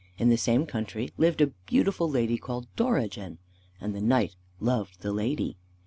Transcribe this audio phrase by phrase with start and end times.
[0.17, 3.37] In the same country lived a beautiful lady called Dorigen.
[3.79, 5.57] And the knight loved the lady.